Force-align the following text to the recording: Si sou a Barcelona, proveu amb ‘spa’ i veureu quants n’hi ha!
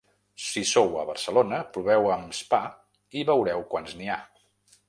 Si 0.43 0.61
sou 0.69 0.95
a 1.01 1.03
Barcelona, 1.09 1.59
proveu 1.75 2.09
amb 2.15 2.33
‘spa’ 2.39 2.63
i 3.21 3.27
veureu 3.31 3.63
quants 3.75 3.95
n’hi 4.01 4.13
ha! 4.15 4.19